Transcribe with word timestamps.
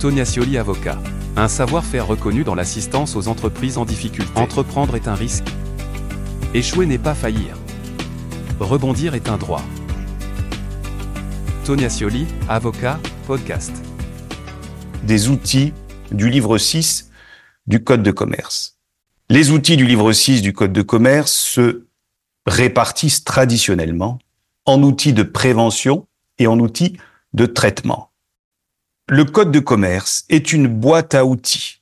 Tonia 0.00 0.26
Scioli 0.26 0.58
avocat. 0.58 0.98
Un 1.36 1.48
savoir-faire 1.48 2.06
reconnu 2.06 2.44
dans 2.44 2.54
l'assistance 2.54 3.16
aux 3.16 3.28
entreprises 3.28 3.78
en 3.78 3.86
difficulté. 3.86 4.30
Entreprendre 4.38 4.94
est 4.94 5.08
un 5.08 5.14
risque. 5.14 5.46
Échouer 6.52 6.84
n'est 6.84 6.98
pas 6.98 7.14
faillir. 7.14 7.56
Rebondir 8.60 9.14
est 9.14 9.30
un 9.30 9.38
droit. 9.38 9.62
Tonia 11.64 11.88
Scioli, 11.88 12.26
avocat, 12.46 13.00
podcast. 13.26 13.72
Des 15.04 15.28
outils 15.28 15.72
du 16.12 16.28
livre 16.28 16.58
6 16.58 17.10
du 17.66 17.82
Code 17.82 18.02
de 18.02 18.10
commerce. 18.10 18.76
Les 19.30 19.50
outils 19.50 19.78
du 19.78 19.86
livre 19.86 20.12
6 20.12 20.42
du 20.42 20.52
Code 20.52 20.74
de 20.74 20.82
commerce 20.82 21.32
se 21.32 21.86
répartissent 22.44 23.24
traditionnellement 23.24 24.18
en 24.66 24.82
outils 24.82 25.14
de 25.14 25.22
prévention 25.22 26.06
et 26.38 26.46
en 26.46 26.58
outils 26.60 26.98
de 27.32 27.46
traitement. 27.46 28.10
Le 29.08 29.24
code 29.24 29.52
de 29.52 29.60
commerce 29.60 30.24
est 30.28 30.52
une 30.52 30.66
boîte 30.66 31.14
à 31.14 31.24
outils. 31.24 31.80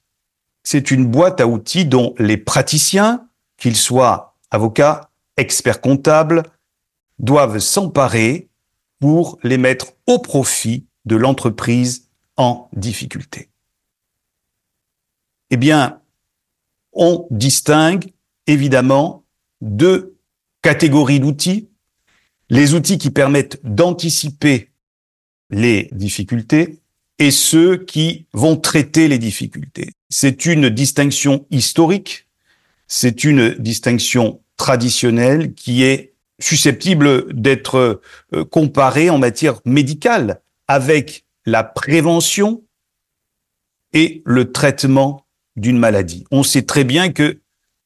C'est 0.62 0.90
une 0.90 1.06
boîte 1.06 1.40
à 1.40 1.46
outils 1.46 1.86
dont 1.86 2.14
les 2.18 2.36
praticiens, 2.36 3.26
qu'ils 3.56 3.76
soient 3.76 4.36
avocats, 4.50 5.10
experts 5.38 5.80
comptables, 5.80 6.42
doivent 7.18 7.60
s'emparer 7.60 8.50
pour 9.00 9.38
les 9.42 9.56
mettre 9.56 9.94
au 10.06 10.18
profit 10.18 10.86
de 11.06 11.16
l'entreprise 11.16 12.10
en 12.36 12.68
difficulté. 12.74 13.48
Eh 15.48 15.56
bien, 15.56 16.02
on 16.92 17.26
distingue 17.30 18.12
évidemment 18.46 19.24
deux 19.62 20.18
catégories 20.60 21.20
d'outils. 21.20 21.70
Les 22.50 22.74
outils 22.74 22.98
qui 22.98 23.10
permettent 23.10 23.60
d'anticiper 23.64 24.70
les 25.48 25.88
difficultés 25.92 26.82
et 27.18 27.30
ceux 27.30 27.76
qui 27.76 28.26
vont 28.32 28.56
traiter 28.56 29.08
les 29.08 29.18
difficultés. 29.18 29.92
C'est 30.08 30.46
une 30.46 30.68
distinction 30.68 31.46
historique, 31.50 32.26
c'est 32.86 33.24
une 33.24 33.50
distinction 33.54 34.40
traditionnelle 34.56 35.54
qui 35.54 35.84
est 35.84 36.14
susceptible 36.40 37.32
d'être 37.32 38.00
euh, 38.34 38.44
comparée 38.44 39.10
en 39.10 39.18
matière 39.18 39.60
médicale 39.64 40.40
avec 40.68 41.24
la 41.46 41.62
prévention 41.62 42.62
et 43.92 44.22
le 44.24 44.50
traitement 44.52 45.26
d'une 45.56 45.78
maladie. 45.78 46.24
On 46.30 46.42
sait 46.42 46.62
très 46.62 46.84
bien 46.84 47.12
que 47.12 47.38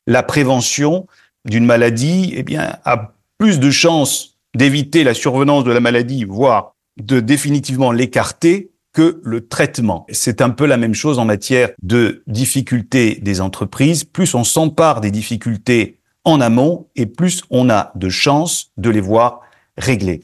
la 0.06 0.22
prévention 0.22 1.06
d'une 1.44 1.66
maladie, 1.66 2.32
eh 2.34 2.42
bien, 2.42 2.78
a 2.84 3.14
plus 3.38 3.60
de 3.60 3.70
chances 3.70 4.38
d'éviter 4.54 5.04
la 5.04 5.14
survenance 5.14 5.64
de 5.64 5.70
la 5.70 5.80
maladie, 5.80 6.24
voire 6.24 6.74
de 6.96 7.20
définitivement 7.20 7.92
l'écarter 7.92 8.70
que 8.92 9.20
le 9.22 9.46
traitement. 9.46 10.06
C'est 10.10 10.40
un 10.40 10.50
peu 10.50 10.66
la 10.66 10.76
même 10.76 10.94
chose 10.94 11.18
en 11.18 11.24
matière 11.24 11.70
de 11.82 12.22
difficultés 12.26 13.16
des 13.22 13.40
entreprises. 13.40 14.04
Plus 14.04 14.34
on 14.34 14.44
s'empare 14.44 15.00
des 15.00 15.10
difficultés 15.10 16.00
en 16.24 16.40
amont 16.40 16.88
et 16.96 17.06
plus 17.06 17.42
on 17.50 17.70
a 17.70 17.92
de 17.94 18.08
chances 18.08 18.72
de 18.76 18.90
les 18.90 19.00
voir 19.00 19.40
réglées. 19.76 20.22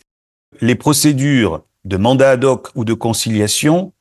Les 0.61 0.75
procédures 0.75 1.65
de 1.85 1.97
mandat 1.97 2.31
ad 2.31 2.45
hoc 2.45 2.69
ou 2.75 2.85
de 2.85 2.95
conciliation 2.95 3.93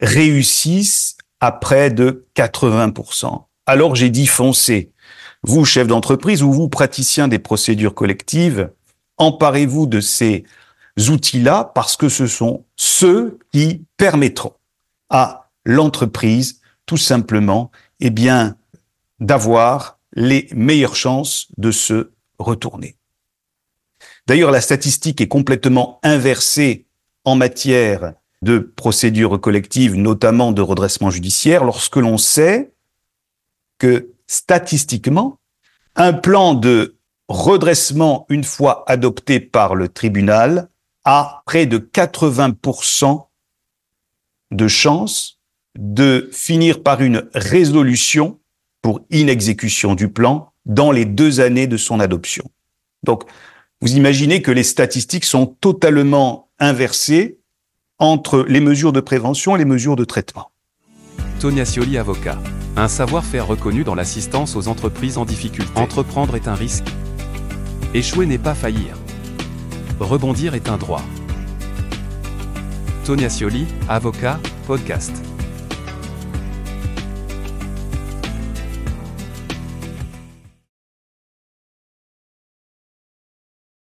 réussissent 0.00 1.16
à 1.40 1.52
près 1.52 1.90
de 1.90 2.26
80%. 2.36 3.44
Alors 3.66 3.94
j'ai 3.94 4.10
dit 4.10 4.26
foncez. 4.26 4.92
Vous, 5.42 5.64
chef 5.64 5.86
d'entreprise 5.86 6.42
ou 6.42 6.52
vous, 6.52 6.68
praticien 6.68 7.28
des 7.28 7.38
procédures 7.38 7.94
collectives, 7.94 8.70
emparez-vous 9.18 9.86
de 9.86 10.00
ces 10.00 10.44
outils-là 10.98 11.72
parce 11.74 11.96
que 11.96 12.08
ce 12.08 12.26
sont 12.26 12.64
ceux 12.76 13.38
qui 13.52 13.84
permettront 13.96 14.54
à 15.10 15.50
l'entreprise 15.64 16.60
tout 16.86 16.96
simplement 16.96 17.70
eh 18.00 18.10
bien 18.10 18.56
d'avoir 19.20 19.98
les 20.14 20.48
meilleures 20.54 20.96
chances 20.96 21.48
de 21.56 21.70
se 21.70 22.10
retourner. 22.38 22.96
D'ailleurs, 24.26 24.50
la 24.50 24.60
statistique 24.60 25.20
est 25.20 25.28
complètement 25.28 25.98
inversée 26.02 26.86
en 27.24 27.36
matière 27.36 28.14
de 28.42 28.58
procédures 28.58 29.40
collectives, 29.40 29.96
notamment 29.96 30.52
de 30.52 30.62
redressement 30.62 31.10
judiciaire, 31.10 31.64
lorsque 31.64 31.96
l'on 31.96 32.18
sait 32.18 32.72
que 33.78 34.10
statistiquement, 34.26 35.38
un 35.96 36.12
plan 36.12 36.54
de 36.54 36.96
redressement, 37.28 38.26
une 38.28 38.44
fois 38.44 38.84
adopté 38.86 39.40
par 39.40 39.74
le 39.74 39.88
tribunal, 39.88 40.68
a 41.04 41.42
près 41.46 41.66
de 41.66 41.78
80% 41.78 43.26
de 44.50 44.68
chances 44.68 45.40
de 45.78 46.30
finir 46.32 46.82
par 46.82 47.02
une 47.02 47.28
résolution 47.34 48.40
pour 48.82 49.00
inexécution 49.10 49.94
du 49.94 50.08
plan 50.08 50.52
dans 50.66 50.92
les 50.92 51.04
deux 51.04 51.40
années 51.40 51.66
de 51.66 51.76
son 51.76 52.00
adoption. 52.00 52.44
Donc, 53.02 53.24
vous 53.80 53.96
imaginez 53.96 54.40
que 54.40 54.50
les 54.50 54.62
statistiques 54.62 55.24
sont 55.24 55.46
totalement 55.46 56.48
inversées 56.58 57.38
entre 57.98 58.44
les 58.48 58.60
mesures 58.60 58.92
de 58.92 59.00
prévention 59.00 59.56
et 59.56 59.58
les 59.58 59.64
mesures 59.64 59.96
de 59.96 60.04
traitement. 60.04 60.50
Tonia 61.40 61.64
Scioli, 61.64 61.98
avocat. 61.98 62.38
Un 62.76 62.88
savoir-faire 62.88 63.46
reconnu 63.46 63.84
dans 63.84 63.94
l'assistance 63.94 64.56
aux 64.56 64.68
entreprises 64.68 65.18
en 65.18 65.24
difficulté. 65.24 65.70
Entreprendre 65.78 66.36
est 66.36 66.48
un 66.48 66.54
risque. 66.54 66.86
Échouer 67.92 68.26
n'est 68.26 68.38
pas 68.38 68.54
faillir. 68.54 68.96
Rebondir 70.00 70.54
est 70.54 70.68
un 70.68 70.76
droit. 70.76 71.02
Tonia 73.04 73.28
Scioli, 73.28 73.66
avocat, 73.88 74.40
podcast. 74.66 75.33